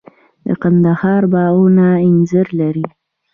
د 0.45 0.47
کندهار 0.61 1.23
باغونه 1.33 1.87
انځر 2.07 2.47
لري. 2.59 2.85